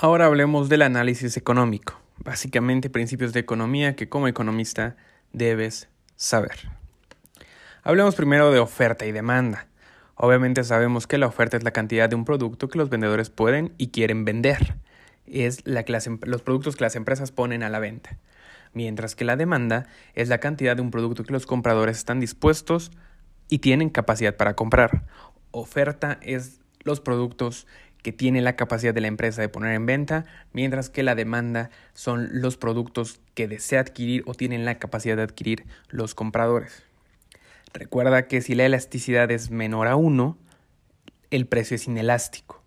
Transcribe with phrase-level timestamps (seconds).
[0.00, 4.94] Ahora hablemos del análisis económico, básicamente principios de economía que como economista
[5.32, 6.70] debes saber.
[7.82, 9.66] Hablemos primero de oferta y demanda.
[10.14, 13.74] Obviamente sabemos que la oferta es la cantidad de un producto que los vendedores pueden
[13.76, 14.76] y quieren vender.
[15.26, 15.84] Es la
[16.26, 18.18] los productos que las empresas ponen a la venta.
[18.74, 22.92] Mientras que la demanda es la cantidad de un producto que los compradores están dispuestos
[23.48, 25.06] y tienen capacidad para comprar.
[25.50, 27.66] Oferta es los productos
[28.02, 31.70] que tiene la capacidad de la empresa de poner en venta, mientras que la demanda
[31.94, 36.84] son los productos que desea adquirir o tienen la capacidad de adquirir los compradores.
[37.72, 40.38] Recuerda que si la elasticidad es menor a 1,
[41.30, 42.62] el precio es inelástico,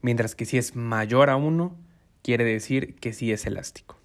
[0.00, 1.76] mientras que si es mayor a 1,
[2.22, 3.98] quiere decir que sí es elástico.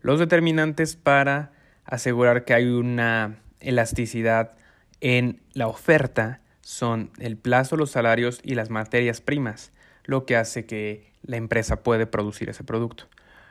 [0.00, 1.52] Los determinantes para
[1.84, 4.54] asegurar que hay una elasticidad
[5.00, 9.72] en la oferta son el plazo, los salarios y las materias primas,
[10.04, 13.08] lo que hace que la empresa puede producir ese producto.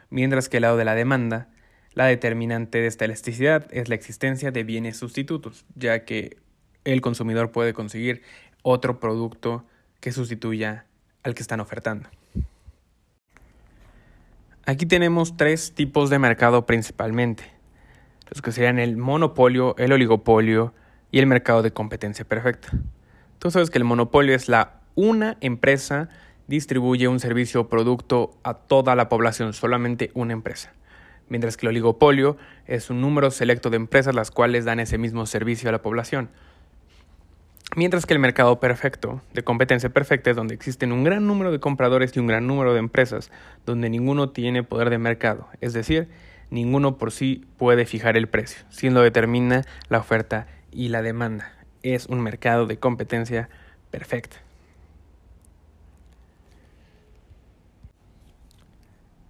[0.10, 1.50] Mientras que el lado de la demanda,
[1.94, 6.38] la determinante de esta elasticidad es la existencia de bienes sustitutos, ya que
[6.84, 8.24] el consumidor puede conseguir
[8.64, 9.66] otro producto
[10.00, 10.86] que sustituya
[11.24, 12.10] al que están ofertando.
[14.66, 17.44] Aquí tenemos tres tipos de mercado principalmente,
[18.30, 20.74] los que serían el monopolio, el oligopolio
[21.12, 22.70] y el mercado de competencia perfecta.
[23.42, 26.10] Tú sabes que el monopolio es la una empresa
[26.46, 30.74] distribuye un servicio o producto a toda la población, solamente una empresa.
[31.28, 35.26] Mientras que el oligopolio es un número selecto de empresas las cuales dan ese mismo
[35.26, 36.30] servicio a la población.
[37.76, 41.60] Mientras que el mercado perfecto, de competencia perfecta, es donde existen un gran número de
[41.60, 43.32] compradores y un gran número de empresas,
[43.66, 46.10] donde ninguno tiene poder de mercado, es decir,
[46.52, 51.54] ninguno por sí puede fijar el precio, siendo determina la oferta y la demanda
[51.84, 53.50] es un mercado de competencia
[53.90, 54.38] perfecta.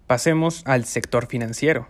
[0.08, 1.88] Pasemos al sector financiero.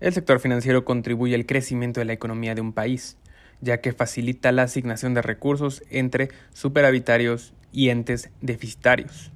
[0.00, 3.16] El sector financiero contribuye al crecimiento de la economía de un país,
[3.60, 9.32] ya que facilita la asignación de recursos entre superavitarios y entes deficitarios.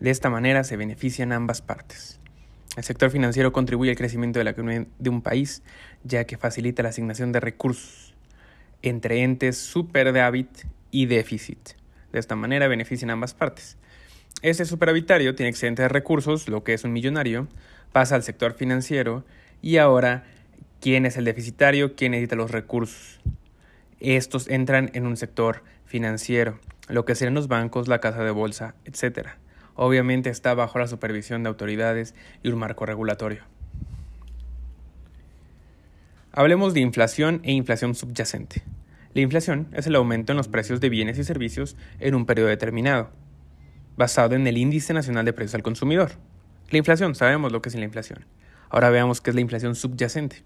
[0.00, 2.20] De esta manera se benefician ambas partes.
[2.76, 5.62] El sector financiero contribuye al crecimiento de la economía de un país,
[6.04, 8.09] ya que facilita la asignación de recursos
[8.82, 11.70] entre entes superávit y déficit.
[12.12, 13.76] De esta manera benefician ambas partes.
[14.42, 17.46] Ese superavitario tiene excedentes recursos, lo que es un millonario,
[17.92, 19.24] pasa al sector financiero
[19.60, 20.24] y ahora,
[20.80, 21.94] ¿quién es el deficitario?
[21.94, 23.20] ¿Quién necesita los recursos?
[24.00, 26.58] Estos entran en un sector financiero,
[26.88, 29.28] lo que serían los bancos, la casa de bolsa, etc.
[29.74, 33.44] Obviamente está bajo la supervisión de autoridades y un marco regulatorio.
[36.32, 38.62] Hablemos de inflación e inflación subyacente.
[39.14, 42.46] La inflación es el aumento en los precios de bienes y servicios en un periodo
[42.46, 43.10] determinado,
[43.96, 46.12] basado en el índice nacional de precios al consumidor.
[46.70, 48.26] La inflación, sabemos lo que es la inflación.
[48.68, 50.44] Ahora veamos qué es la inflación subyacente.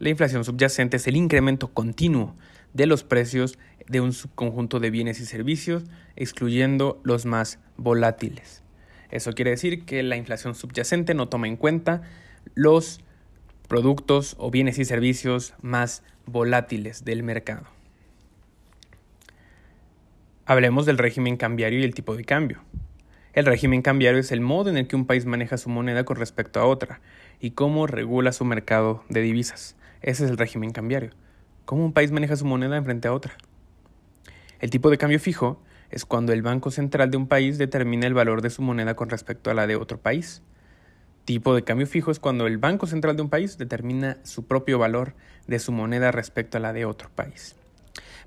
[0.00, 2.34] La inflación subyacente es el incremento continuo
[2.74, 5.84] de los precios de un subconjunto de bienes y servicios,
[6.16, 8.64] excluyendo los más volátiles.
[9.12, 12.02] Eso quiere decir que la inflación subyacente no toma en cuenta
[12.56, 13.00] los
[13.70, 17.68] productos o bienes y servicios más volátiles del mercado.
[20.44, 22.58] Hablemos del régimen cambiario y el tipo de cambio.
[23.32, 26.16] El régimen cambiario es el modo en el que un país maneja su moneda con
[26.16, 27.00] respecto a otra
[27.38, 29.76] y cómo regula su mercado de divisas.
[30.02, 31.10] Ese es el régimen cambiario.
[31.64, 33.34] Cómo un país maneja su moneda en frente a otra.
[34.58, 38.14] El tipo de cambio fijo es cuando el Banco Central de un país determina el
[38.14, 40.42] valor de su moneda con respecto a la de otro país
[41.30, 44.80] tipo de cambio fijo es cuando el Banco Central de un país determina su propio
[44.80, 45.14] valor
[45.46, 47.54] de su moneda respecto a la de otro país.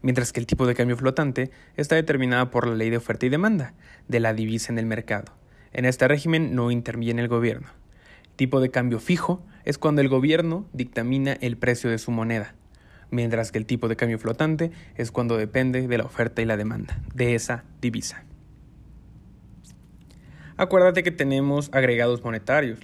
[0.02, 3.30] Mientras que el tipo de cambio flotante está determinado por la ley de oferta y
[3.30, 3.74] demanda
[4.08, 5.34] de la divisa en el mercado.
[5.74, 7.68] En este régimen no interviene el gobierno.
[8.38, 12.56] Tipo de cambio fijo es cuando el gobierno dictamina el precio de su moneda,
[13.12, 16.56] mientras que el tipo de cambio flotante es cuando depende de la oferta y la
[16.56, 18.24] demanda de esa divisa.
[20.56, 22.80] Acuérdate que tenemos agregados monetarios,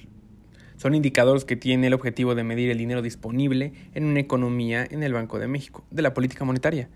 [0.79, 5.03] son indicadores que tienen el objetivo de medir el dinero disponible en una economía en
[5.03, 6.87] el Banco de México, de la política monetaria.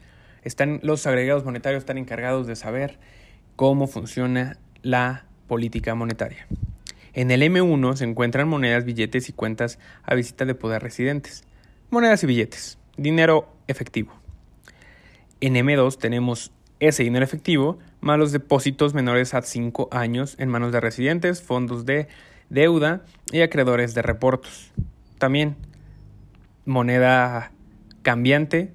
[0.41, 2.97] Están, los agregados monetarios están encargados de saber
[3.57, 6.47] cómo funciona la política monetaria.
[7.11, 11.43] En el M1 se encuentran monedas, billetes y cuentas a visita de poder residentes.
[11.89, 12.79] Monedas y billetes.
[12.95, 14.13] Dinero efectivo.
[15.41, 20.71] En M2 tenemos ese dinero efectivo más los depósitos menores a 5 años en manos
[20.71, 22.07] de residentes, fondos de
[22.53, 24.71] deuda y acreedores de reportos.
[25.17, 25.55] También
[26.65, 27.51] moneda
[28.01, 28.71] cambiante,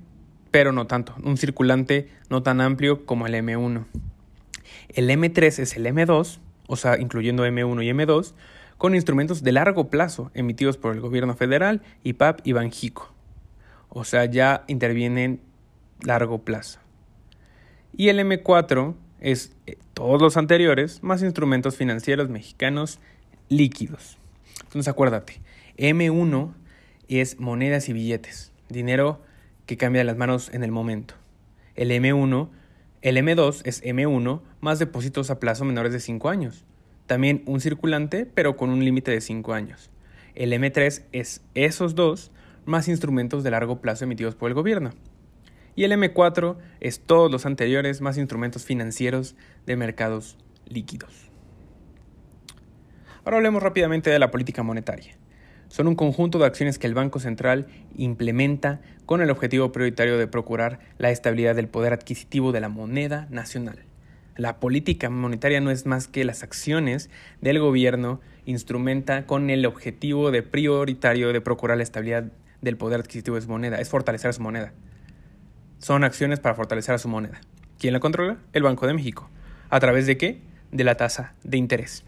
[0.51, 3.87] pero no tanto, un circulante no tan amplio como el M1.
[4.91, 8.35] El M3 es el M2 o sea, incluyendo M1 y M2,
[8.77, 13.13] con instrumentos de largo plazo emitidos por el gobierno federal, IPAP y Banjico.
[13.89, 15.41] O sea, ya intervienen
[16.03, 16.79] largo plazo.
[17.97, 23.01] Y el M4 es eh, todos los anteriores más instrumentos financieros mexicanos
[23.49, 24.19] líquidos.
[24.63, 25.41] Entonces acuérdate,
[25.77, 26.53] M1
[27.09, 29.23] es monedas y billetes, dinero
[29.67, 31.15] que cambia las manos en el momento.
[31.75, 32.49] El M1,
[33.03, 36.65] el M2 es M1 más depósitos a plazo menores de 5 años.
[37.07, 39.91] También un circulante, pero con un límite de 5 años.
[40.35, 42.31] El M3 es esos dos
[42.65, 44.91] más instrumentos de largo plazo emitidos por el gobierno.
[45.75, 50.37] Y el M4 es todos los anteriores más instrumentos financieros de mercados
[50.67, 51.28] líquidos.
[53.29, 55.13] Ahora hablemos rápidamente de la política monetaria.
[55.69, 60.27] Son un conjunto de acciones que el Banco Central implementa con el objetivo prioritario de
[60.27, 63.85] procurar la estabilidad del poder adquisitivo de la moneda nacional.
[64.39, 67.11] La política monetaria no es más que las acciones
[67.43, 72.33] del gobierno instrumenta con el objetivo de prioritario de procurar la estabilidad
[72.63, 74.73] del poder adquisitivo de su moneda, es fortalecer su moneda
[75.81, 77.43] son acciones para fortalecer su moneda.
[77.79, 78.39] ¿Quién la controla?
[78.55, 79.29] El Banco de México.
[79.69, 80.41] ¿A través de qué?
[80.73, 82.08] De la tasa de interés.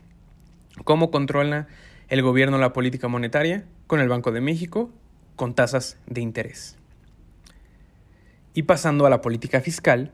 [0.84, 1.66] ¿Cómo controla
[2.08, 3.64] el gobierno la política monetaria?
[3.86, 4.90] Con el Banco de México,
[5.36, 6.76] con tasas de interés.
[8.54, 10.12] Y pasando a la política fiscal,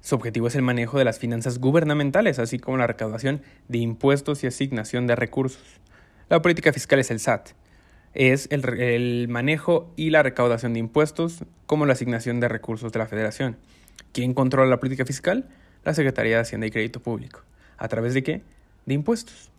[0.00, 4.42] su objetivo es el manejo de las finanzas gubernamentales, así como la recaudación de impuestos
[4.42, 5.80] y asignación de recursos.
[6.28, 7.50] La política fiscal es el SAT,
[8.14, 13.06] es el, manejo y la recaudación de impuestos como la asignación de recursos de la
[13.06, 13.56] federación.
[14.12, 15.48] ¿Quién controla la política fiscal?
[15.84, 17.42] La Secretaría de Hacienda y Crédito Público.
[17.78, 18.42] ¿A través de qué?
[18.86, 19.50] De impuestos.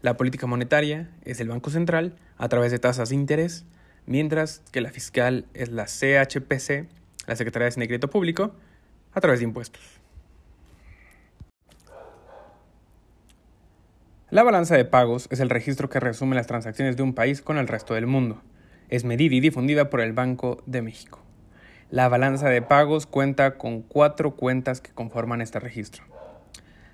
[0.00, 3.64] La política monetaria es el Banco Central a través de tasas de interés,
[4.06, 6.86] mientras que la fiscal es la CHPC,
[7.26, 8.54] la Secretaría de Crédito Público,
[9.12, 9.82] a través de impuestos.
[14.30, 17.58] La balanza de pagos es el registro que resume las transacciones de un país con
[17.58, 18.40] el resto del mundo.
[18.90, 21.20] Es medida y difundida por el Banco de México.
[21.90, 26.04] La balanza de pagos cuenta con cuatro cuentas que conforman este registro.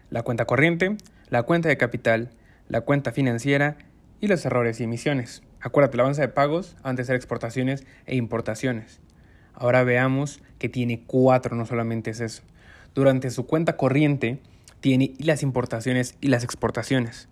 [0.08, 0.96] La cuenta corriente,
[1.28, 2.30] la cuenta de capital,
[2.68, 3.76] la cuenta financiera
[4.20, 5.42] y los errores y emisiones.
[5.60, 9.00] Acuérdate, la balanza de pagos antes era exportaciones e importaciones.
[9.54, 12.42] Ahora veamos que tiene cuatro, no solamente es eso.
[12.94, 14.40] Durante su cuenta corriente,
[14.80, 17.28] tiene las importaciones y las exportaciones.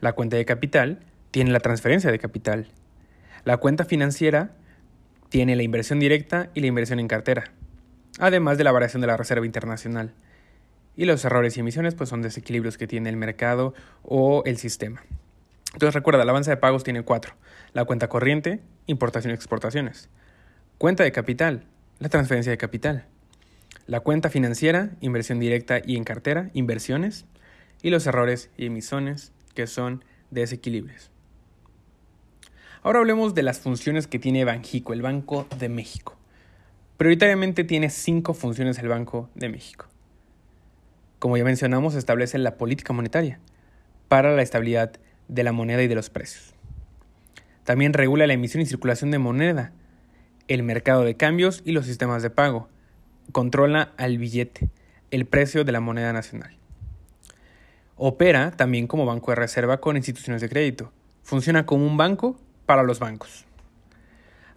[0.00, 1.00] La cuenta de capital
[1.30, 2.68] tiene la transferencia de capital.
[3.44, 4.56] La cuenta financiera
[5.30, 7.52] tiene la inversión directa y la inversión en cartera,
[8.18, 10.12] además de la variación de la Reserva Internacional.
[10.96, 15.02] Y los errores y emisiones pues son desequilibrios que tiene el mercado o el sistema.
[15.72, 17.34] Entonces recuerda, la avance de pagos tiene cuatro.
[17.72, 20.08] La cuenta corriente, importación y exportaciones.
[20.78, 21.64] Cuenta de capital,
[21.98, 23.06] la transferencia de capital
[23.86, 27.26] la cuenta financiera, inversión directa y en cartera, inversiones,
[27.82, 31.10] y los errores y emisiones, que son desequilibrios.
[32.82, 36.16] Ahora hablemos de las funciones que tiene Banjico, el Banco de México.
[36.96, 39.86] Prioritariamente tiene cinco funciones el Banco de México.
[41.24, 43.40] Como ya mencionamos, establece la política monetaria
[44.08, 44.92] para la estabilidad
[45.26, 46.52] de la moneda y de los precios.
[47.64, 49.72] También regula la emisión y circulación de moneda,
[50.48, 52.68] el mercado de cambios y los sistemas de pago,
[53.32, 54.68] controla al billete,
[55.10, 56.58] el precio de la moneda nacional.
[57.96, 60.92] Opera también como banco de reserva con instituciones de crédito.
[61.22, 63.46] Funciona como un banco para los bancos.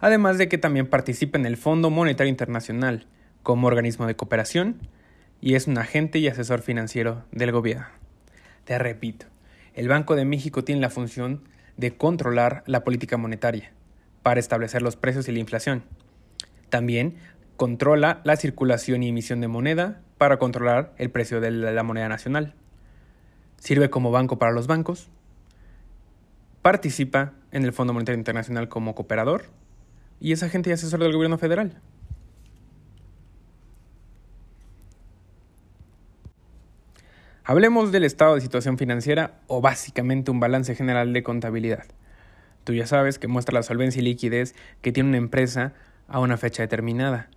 [0.00, 3.06] Además de que también participa en el Fondo Monetario Internacional
[3.42, 4.76] como organismo de cooperación
[5.40, 7.86] y es un agente y asesor financiero del gobierno.
[8.64, 9.26] Te repito,
[9.74, 11.42] el Banco de México tiene la función
[11.76, 13.72] de controlar la política monetaria
[14.22, 15.84] para establecer los precios y la inflación.
[16.68, 17.16] También
[17.56, 22.54] controla la circulación y emisión de moneda para controlar el precio de la moneda nacional.
[23.58, 25.08] Sirve como banco para los bancos.
[26.62, 29.46] Participa en el Fondo Monetario Internacional como cooperador
[30.20, 31.80] y es agente y asesor del gobierno federal.
[37.50, 41.86] Hablemos del estado de situación financiera o básicamente un balance general de contabilidad.
[42.64, 45.72] Tú ya sabes que muestra la solvencia y liquidez que tiene una empresa
[46.08, 47.30] a una fecha determinada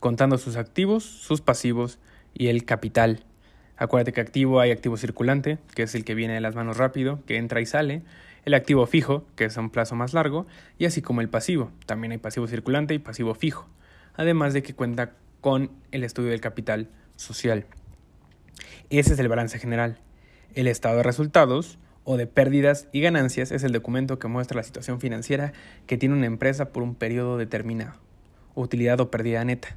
[0.00, 1.98] contando sus activos, sus pasivos
[2.32, 3.24] y el capital.
[3.76, 7.22] Acuérdate que activo hay activo circulante, que es el que viene de las manos rápido,
[7.26, 8.00] que entra y sale,
[8.46, 10.46] el activo fijo, que es a un plazo más largo,
[10.78, 11.72] y así como el pasivo.
[11.84, 13.68] También hay pasivo circulante y pasivo fijo,
[14.14, 17.66] además de que cuenta con el estudio del capital social.
[18.90, 19.98] Ese es el balance general.
[20.54, 24.62] El estado de resultados o de pérdidas y ganancias es el documento que muestra la
[24.62, 25.52] situación financiera
[25.86, 27.92] que tiene una empresa por un periodo determinado.
[28.54, 29.76] Utilidad o pérdida neta.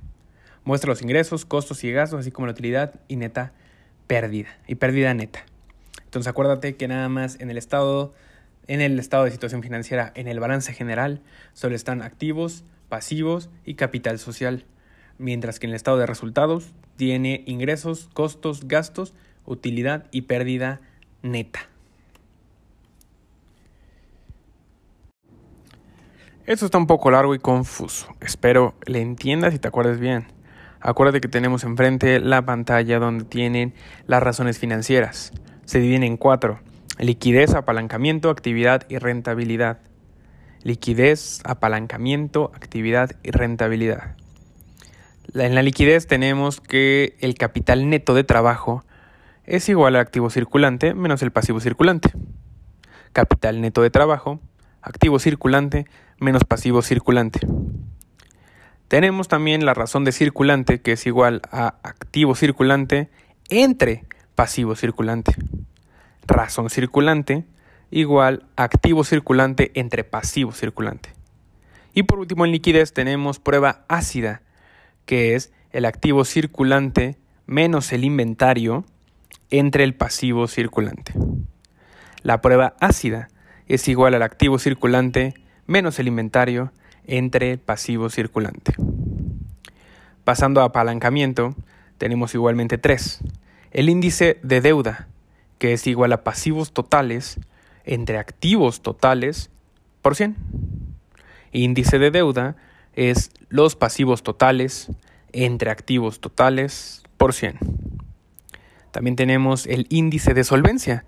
[0.63, 3.51] Muestra los ingresos, costos y gastos, así como la utilidad y neta
[4.07, 5.45] pérdida y pérdida neta.
[6.05, 8.13] Entonces acuérdate que nada más en el estado,
[8.67, 13.73] en el estado de situación financiera, en el balance general, solo están activos, pasivos y
[13.73, 14.63] capital social,
[15.21, 19.13] mientras que en el estado de resultados tiene ingresos, costos, gastos,
[19.45, 20.81] utilidad y pérdida
[21.21, 21.61] neta.
[26.45, 28.13] Esto está un poco largo y confuso.
[28.19, 30.25] Espero le entiendas y te acuerdes bien.
[30.79, 33.73] Acuérdate que tenemos enfrente la pantalla donde tienen
[34.07, 35.31] las razones financieras.
[35.65, 36.59] Se dividen en cuatro.
[36.97, 39.79] Liquidez, apalancamiento, actividad y rentabilidad.
[40.63, 44.15] Liquidez, apalancamiento, actividad y rentabilidad.
[45.33, 48.83] En la liquidez tenemos que el capital neto de trabajo
[49.45, 52.11] es igual al activo circulante menos el pasivo circulante.
[53.13, 54.41] Capital neto de trabajo,
[54.81, 55.85] activo circulante
[56.19, 57.39] menos pasivo circulante.
[58.89, 63.09] Tenemos también la razón de circulante que es igual a activo circulante
[63.47, 64.03] entre
[64.35, 65.33] pasivo circulante.
[66.27, 67.45] Razón circulante
[67.89, 71.13] igual a activo circulante entre pasivo circulante.
[71.93, 74.41] Y por último en liquidez tenemos prueba ácida
[75.11, 78.85] que es el activo circulante menos el inventario
[79.49, 81.11] entre el pasivo circulante.
[82.23, 83.27] La prueba ácida
[83.67, 85.33] es igual al activo circulante
[85.67, 86.71] menos el inventario
[87.07, 88.73] entre pasivo circulante.
[90.23, 91.55] Pasando a apalancamiento,
[91.97, 93.19] tenemos igualmente tres.
[93.71, 95.09] El índice de deuda,
[95.57, 97.37] que es igual a pasivos totales
[97.83, 99.49] entre activos totales
[100.01, 100.37] por 100.
[101.51, 102.55] Índice de deuda
[102.93, 104.89] es los pasivos totales
[105.33, 107.57] entre activos totales por 100.
[108.91, 111.05] También tenemos el índice de solvencia,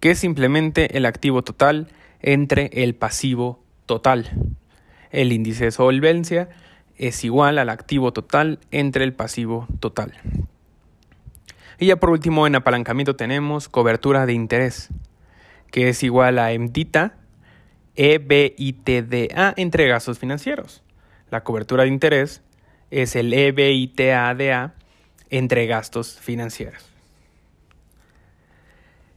[0.00, 1.88] que es simplemente el activo total
[2.20, 4.30] entre el pasivo total.
[5.10, 6.48] El índice de solvencia
[6.96, 10.12] es igual al activo total entre el pasivo total.
[11.78, 14.90] Y ya por último en apalancamiento tenemos cobertura de interés,
[15.70, 17.16] que es igual a EBITDA,
[17.96, 20.82] EBITDA entre gastos financieros.
[21.30, 22.42] La cobertura de interés
[22.90, 24.74] es el EBITDA
[25.30, 26.94] entre gastos financieros.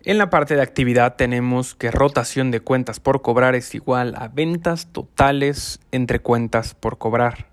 [0.03, 4.29] En la parte de actividad tenemos que rotación de cuentas por cobrar es igual a
[4.29, 7.47] ventas totales entre cuentas por cobrar.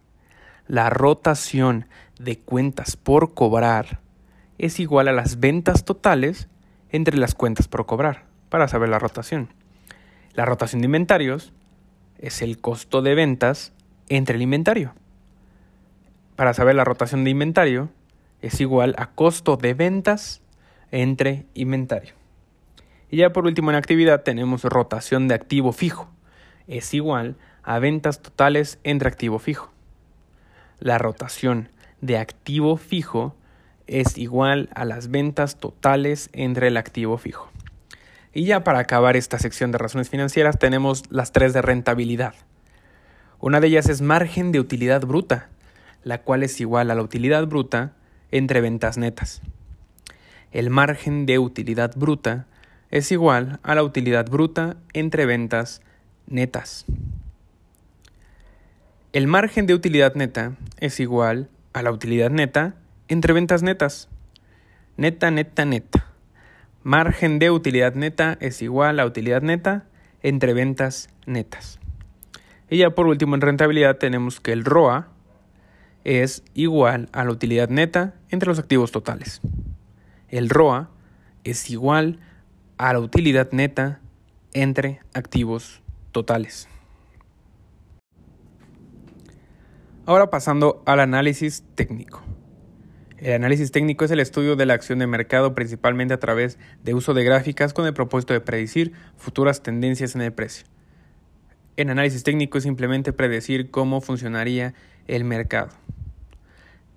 [0.68, 4.00] La rotación de cuentas por cobrar
[4.56, 6.48] es igual a las ventas totales
[6.90, 9.52] entre las cuentas por cobrar, para saber la rotación.
[10.32, 11.52] La rotación de inventarios
[12.18, 13.73] es el costo de ventas
[14.08, 14.94] entre el inventario.
[16.36, 17.90] Para saber la rotación de inventario
[18.42, 20.42] es igual a costo de ventas
[20.90, 22.14] entre inventario.
[23.10, 26.08] Y ya por último en actividad tenemos rotación de activo fijo.
[26.66, 29.72] Es igual a ventas totales entre activo fijo.
[30.80, 31.68] La rotación
[32.00, 33.34] de activo fijo
[33.86, 37.50] es igual a las ventas totales entre el activo fijo.
[38.32, 42.34] Y ya para acabar esta sección de razones financieras tenemos las tres de rentabilidad.
[43.44, 45.50] Una de ellas es margen de utilidad bruta,
[46.02, 47.92] la cual es igual a la utilidad bruta
[48.30, 49.42] entre ventas netas.
[50.50, 52.46] El margen de utilidad bruta
[52.90, 55.82] es igual a la utilidad bruta entre ventas
[56.26, 56.86] netas.
[59.12, 62.76] El margen de utilidad neta es igual a la utilidad neta
[63.08, 64.08] entre ventas netas.
[64.96, 66.06] Neta, neta, neta.
[66.82, 69.84] Margen de utilidad neta es igual a utilidad neta
[70.22, 71.78] entre ventas netas.
[72.70, 75.08] Y ya por último en rentabilidad tenemos que el ROA
[76.04, 79.40] es igual a la utilidad neta entre los activos totales.
[80.28, 80.90] El ROA
[81.44, 82.20] es igual
[82.78, 84.00] a la utilidad neta
[84.52, 86.68] entre activos totales.
[90.06, 92.22] Ahora pasando al análisis técnico.
[93.16, 96.92] El análisis técnico es el estudio de la acción de mercado principalmente a través de
[96.92, 100.66] uso de gráficas con el propósito de predecir futuras tendencias en el precio.
[101.76, 104.74] El análisis técnico es simplemente predecir cómo funcionaría
[105.06, 105.70] el mercado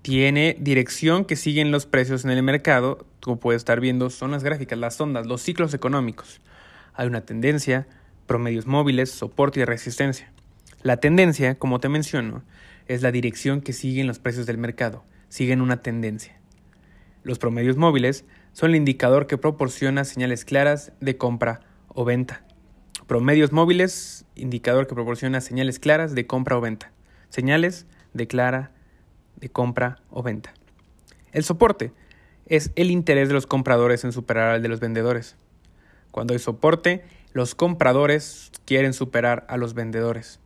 [0.08, 3.04] tiene dirección que siguen los precios en el mercado.
[3.20, 6.40] Como puedes estar viendo, son las gráficas, las ondas, los ciclos económicos.
[6.94, 7.86] Hay una tendencia,
[8.26, 10.32] promedios móviles, soporte y resistencia.
[10.82, 12.42] La tendencia, como te menciono,
[12.86, 15.04] es la dirección que siguen los precios del mercado.
[15.28, 16.40] Siguen una tendencia.
[17.22, 22.47] Los promedios móviles son el indicador que proporciona señales claras de compra o venta.
[23.08, 26.92] Promedios móviles, indicador que proporciona señales claras de compra o venta.
[27.30, 28.70] Señales de clara
[29.36, 30.52] de compra o venta.
[31.32, 31.90] El soporte
[32.44, 35.36] es el interés de los compradores en superar al de los vendedores.
[36.10, 40.38] Cuando hay soporte, los compradores quieren superar a los vendedores,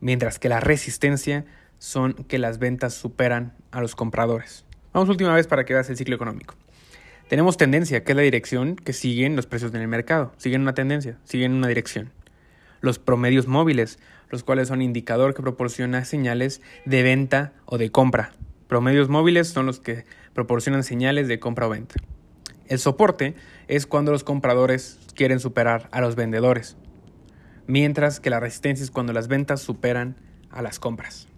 [0.00, 1.44] mientras que la resistencia
[1.78, 4.64] son que las ventas superan a los compradores.
[4.94, 6.54] Vamos última vez para que veas el ciclo económico.
[7.30, 10.32] Tenemos tendencia, que es la dirección que siguen los precios en el mercado.
[10.36, 12.10] Siguen una tendencia, siguen una dirección.
[12.80, 18.32] Los promedios móviles, los cuales son indicador que proporciona señales de venta o de compra.
[18.66, 21.94] Promedios móviles son los que proporcionan señales de compra o venta.
[22.66, 23.36] El soporte
[23.68, 26.76] es cuando los compradores quieren superar a los vendedores,
[27.68, 30.16] mientras que la resistencia es cuando las ventas superan
[30.50, 31.28] a las compras.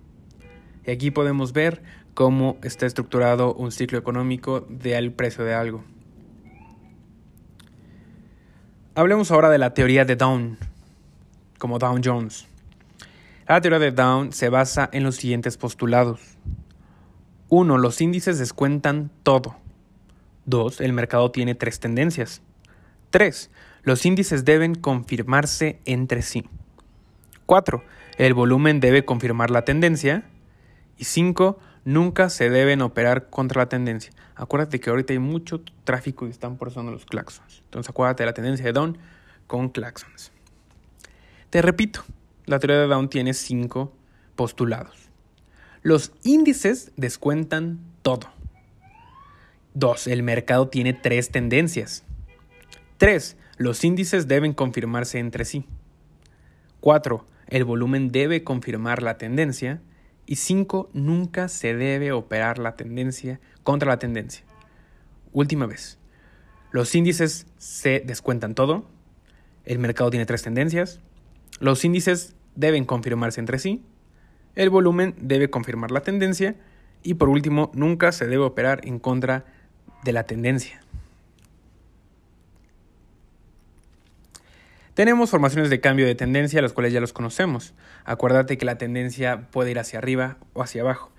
[0.87, 1.83] Y aquí podemos ver
[2.15, 5.85] cómo está estructurado un ciclo económico del precio de algo.
[8.95, 10.59] Hablemos ahora de la teoría de Down,
[11.59, 12.47] como Dow Jones.
[13.49, 16.21] La teoría de Down se basa en los siguientes postulados.
[17.49, 17.79] 1.
[17.79, 19.57] Los índices descuentan todo.
[20.47, 20.81] 2.
[20.81, 22.43] El mercado tiene tres tendencias.
[23.11, 23.51] 3.
[23.83, 26.45] Los índices deben confirmarse entre sí.
[27.47, 27.83] 4.
[28.17, 30.25] El volumen debe confirmar la tendencia.
[30.97, 31.59] Y 5.
[31.85, 34.13] Nunca se deben operar contra la tendencia.
[34.37, 37.63] Acuérdate que ahorita hay mucho tráfico y están por eso los claxons.
[37.65, 38.99] Entonces acuérdate de la tendencia de Down
[39.47, 40.33] con claxons.
[41.51, 42.05] Te repito,
[42.47, 43.93] la teoría de Down tiene cinco
[44.37, 45.11] postulados.
[45.83, 48.31] Los índices descuentan todo.
[49.75, 50.07] 2.
[50.07, 52.05] El mercado tiene tres tendencias.
[52.99, 53.37] 3.
[53.57, 55.67] Los índices deben confirmarse entre sí.
[56.81, 57.27] 4.
[57.49, 59.81] El volumen debe confirmar la tendencia.
[60.27, 60.91] Y 5.
[60.93, 64.45] Nunca se debe operar la tendencia contra la tendencia.
[65.33, 65.99] Última vez.
[66.71, 68.87] Los índices se descuentan todo.
[69.65, 71.01] El mercado tiene tres tendencias.
[71.61, 73.85] Los índices deben confirmarse entre sí.
[74.55, 76.57] El volumen debe confirmar la tendencia.
[77.03, 79.45] Y por último, nunca se debe operar en contra
[80.05, 80.82] de la tendencia.
[84.95, 87.73] Tenemos formaciones de cambio de tendencia, las cuales ya los conocemos.
[88.05, 91.11] Acuérdate que la tendencia puede ir hacia arriba o hacia abajo.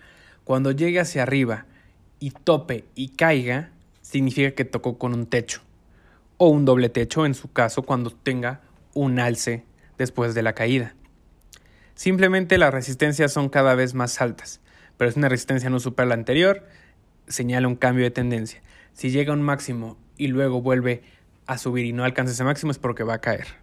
[0.44, 1.66] Cuando llegue hacia arriba
[2.20, 3.72] y tope y caiga,
[4.04, 5.62] significa que tocó con un techo.
[6.38, 8.62] O un doble techo en su caso cuando tenga
[8.94, 9.64] un alce
[9.98, 10.94] después de la caída.
[11.96, 14.62] Simplemente las resistencias son cada vez más altas,
[14.98, 16.64] pero si una resistencia no supera la anterior,
[17.28, 18.62] señala un cambio de tendencia.
[18.94, 21.02] Si llega a un máximo y luego vuelve
[21.48, 23.63] a subir y no alcanza ese máximo es porque va a caer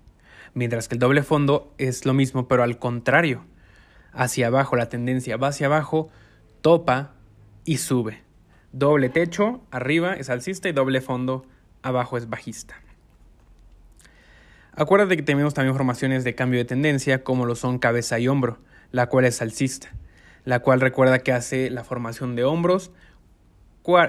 [0.55, 3.45] mientras que el doble fondo es lo mismo, pero al contrario.
[4.13, 6.11] Hacia abajo, la tendencia va hacia abajo,
[6.61, 7.13] topa
[7.65, 8.23] y sube.
[8.73, 11.47] Doble techo, arriba es alcista y doble fondo,
[11.83, 12.81] abajo es bajista.
[14.73, 18.59] Acuérdate que tenemos también formaciones de cambio de tendencia como lo son cabeza y hombro,
[18.93, 19.89] la cual es alcista,
[20.45, 22.93] la cual recuerda que hace la formación de hombros,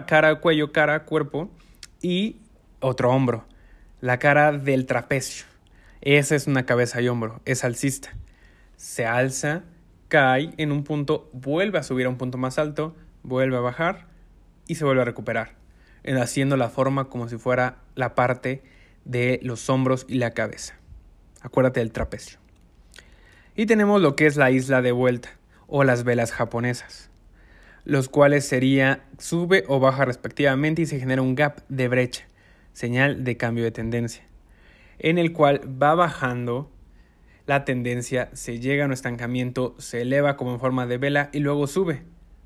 [0.06, 1.50] cara, cuello, cara, cuerpo
[2.02, 2.38] y
[2.80, 3.46] otro hombro,
[4.00, 5.51] la cara del trapecio.
[6.02, 8.10] Esa es una cabeza y hombro, es alcista.
[8.76, 9.62] Se alza,
[10.08, 14.08] cae en un punto, vuelve a subir a un punto más alto, vuelve a bajar
[14.66, 15.54] y se vuelve a recuperar,
[16.04, 18.64] haciendo la forma como si fuera la parte
[19.06, 20.74] de los hombros y la cabeza.
[21.40, 22.40] Acuérdate del trapecio.
[23.56, 25.30] Y tenemos lo que es la isla de vuelta
[25.68, 27.12] o las velas japonesas,
[27.84, 32.26] los cuales sería sube o baja respectivamente y se genera un gap de brecha,
[32.74, 34.31] señal de cambio de tendencia
[35.02, 36.70] en el cual va bajando
[37.48, 41.40] la tendencia, se llega a un estancamiento, se eleva como en forma de vela y
[41.40, 42.04] luego sube,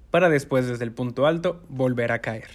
[0.09, 2.47] para después desde el punto alto volver a caer.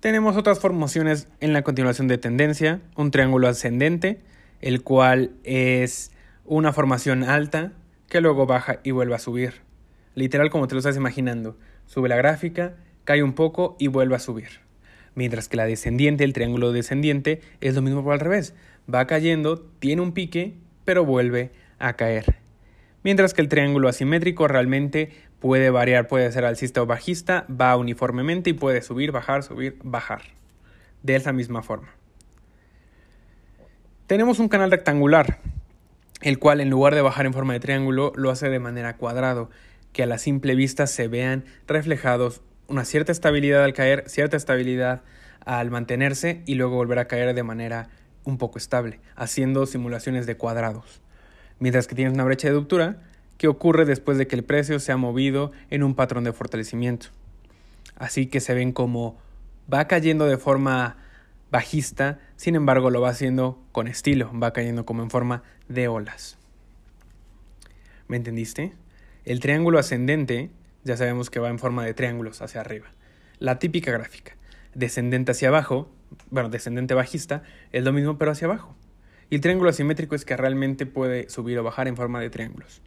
[0.00, 4.20] Tenemos otras formaciones en la continuación de tendencia, un triángulo ascendente,
[4.60, 6.12] el cual es
[6.44, 7.72] una formación alta
[8.06, 9.54] que luego baja y vuelve a subir.
[10.14, 12.76] Literal como te lo estás imaginando, sube la gráfica,
[13.08, 14.60] cae un poco y vuelve a subir.
[15.14, 18.54] Mientras que la descendiente, el triángulo descendiente, es lo mismo por al revés.
[18.92, 22.34] Va cayendo, tiene un pique, pero vuelve a caer.
[23.02, 25.08] Mientras que el triángulo asimétrico realmente
[25.40, 30.20] puede variar, puede ser alcista o bajista, va uniformemente y puede subir, bajar, subir, bajar.
[31.02, 31.88] De esa misma forma.
[34.06, 35.38] Tenemos un canal rectangular,
[36.20, 39.48] el cual en lugar de bajar en forma de triángulo, lo hace de manera cuadrado,
[39.94, 45.02] que a la simple vista se vean reflejados una cierta estabilidad al caer, cierta estabilidad
[45.44, 47.88] al mantenerse y luego volver a caer de manera
[48.24, 51.00] un poco estable, haciendo simulaciones de cuadrados.
[51.58, 52.98] Mientras que tienes una brecha de ruptura
[53.38, 57.08] que ocurre después de que el precio se ha movido en un patrón de fortalecimiento.
[57.96, 59.18] Así que se ven como
[59.72, 60.96] va cayendo de forma
[61.50, 66.36] bajista, sin embargo lo va haciendo con estilo, va cayendo como en forma de olas.
[68.08, 68.74] ¿Me entendiste?
[69.24, 70.50] El triángulo ascendente
[70.84, 72.86] ya sabemos que va en forma de triángulos hacia arriba.
[73.38, 74.36] La típica gráfica,
[74.74, 75.90] descendente hacia abajo,
[76.30, 78.74] bueno, descendente bajista, es lo mismo pero hacia abajo.
[79.30, 82.82] Y el triángulo asimétrico es que realmente puede subir o bajar en forma de triángulos.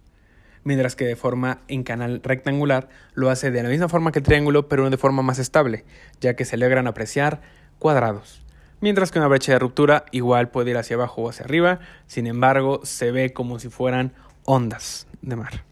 [0.64, 4.26] mientras que de forma en canal rectangular lo hace de la misma forma que el
[4.26, 5.86] triángulo, pero de forma más estable,
[6.20, 7.42] ya que se logran apreciar
[7.80, 8.46] cuadrados.
[8.80, 12.28] Mientras que una brecha de ruptura igual puede ir hacia abajo o hacia arriba, sin
[12.28, 14.14] embargo se ve como si fueran
[14.46, 15.71] ondas de mar.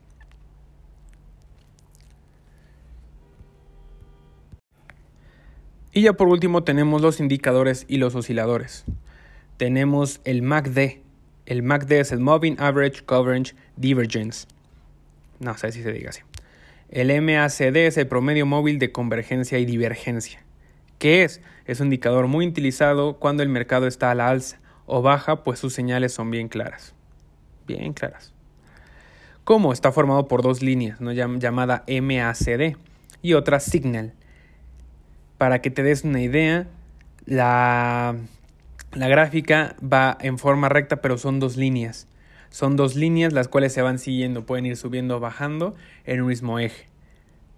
[5.91, 8.86] Y ya por último tenemos los indicadores y los osciladores.
[9.58, 11.02] Tenemos el MACD.
[11.45, 14.47] El MACD es el Moving Average Coverage Divergence.
[15.39, 16.21] No sé si se diga así.
[16.89, 20.43] El MACD es el promedio móvil de convergencia y divergencia.
[20.99, 21.41] ¿Qué es?
[21.65, 25.60] Es un indicador muy utilizado cuando el mercado está a la alza o baja, pues
[25.60, 26.93] sus señales son bien claras.
[27.67, 28.34] Bien claras.
[29.43, 29.73] ¿Cómo?
[29.73, 31.12] Está formado por dos líneas, ¿no?
[31.12, 32.75] llamada MACD
[33.21, 34.13] y otra Signal.
[35.39, 36.67] Para que te des una idea,
[37.25, 38.17] la,
[38.91, 42.10] gráfica va en forma recta, pero son dos líneas.
[42.49, 46.28] Son dos líneas las cuales se van siguiendo, pueden ir subiendo o bajando en un
[46.28, 46.88] mismo eje.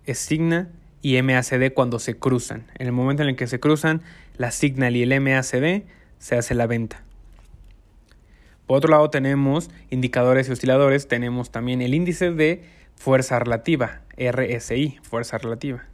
[0.06, 0.70] Es Signa
[1.02, 2.68] y MACD cuando se cruzan.
[2.78, 4.04] En el momento en el que se cruzan,
[4.38, 5.82] la Signal y el MACD
[6.20, 7.02] se hace la venta.
[8.68, 12.64] Por otro lado tenemos indicadores y osciladores, tenemos también el índice de
[12.96, 15.91] fuerza relativa, RSI, fuerza relativa.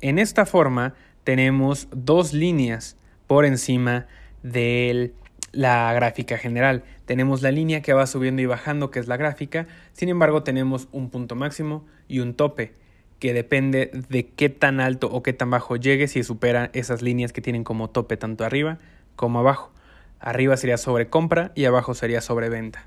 [0.00, 4.06] En esta forma tenemos dos líneas por encima
[4.42, 5.12] de
[5.52, 6.84] la gráfica general.
[7.04, 9.66] Tenemos la línea que va subiendo y bajando, que es la gráfica.
[9.92, 12.72] Sin embargo, tenemos un punto máximo y un tope,
[13.18, 17.32] que depende de qué tan alto o qué tan bajo llegue si supera esas líneas
[17.32, 18.78] que tienen como tope tanto arriba
[19.16, 19.72] como abajo.
[20.20, 22.86] Arriba sería sobre compra y abajo sería sobre venta.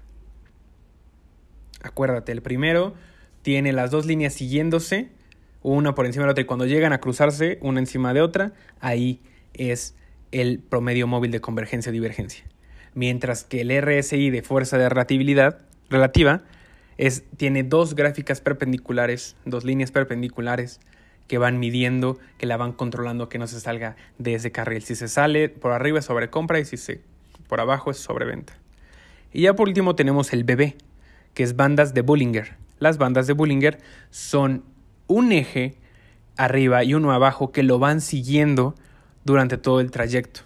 [1.84, 2.94] Acuérdate, el primero
[3.42, 5.10] tiene las dos líneas siguiéndose
[5.62, 8.54] una por encima de la otra y cuando llegan a cruzarse una encima de otra,
[8.80, 9.22] ahí
[9.54, 9.96] es
[10.32, 12.46] el promedio móvil de convergencia o divergencia.
[12.94, 16.42] Mientras que el RSI de fuerza de relatividad relativa
[16.98, 20.80] es, tiene dos gráficas perpendiculares, dos líneas perpendiculares
[21.28, 24.84] que van midiendo, que la van controlando que no se salga de ese carril.
[24.84, 27.02] Si se sale por arriba es sobre compra y si se
[27.48, 28.54] por abajo es sobre venta.
[29.34, 30.76] Y ya por último tenemos el BB,
[31.34, 32.56] que es bandas de Bullinger.
[32.80, 33.78] Las bandas de Bullinger
[34.10, 34.64] son
[35.12, 35.76] un eje
[36.38, 38.76] arriba y uno abajo que lo van siguiendo
[39.24, 40.42] durante todo el trayecto.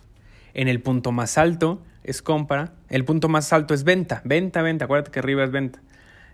[0.54, 4.86] En el punto más alto es compra, el punto más alto es venta, venta, venta,
[4.86, 5.80] acuérdate que arriba es venta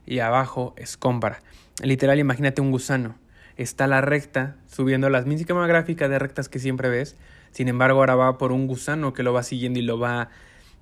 [0.06, 1.41] y abajo es compra.
[1.84, 3.15] Literal, imagínate un gusano.
[3.58, 7.17] Está la recta subiendo la misma gráfica de rectas que siempre ves,
[7.52, 10.30] sin embargo ahora va por un gusano que lo va siguiendo y lo va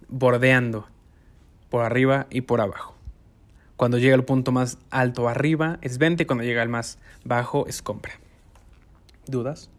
[0.07, 0.88] bordeando
[1.69, 2.98] por arriba y por abajo.
[3.79, 7.65] Cuando llega al punto más alto arriba es venta y cuando llega al más bajo
[7.65, 8.11] es compra.
[9.25, 9.69] ¿Dudas?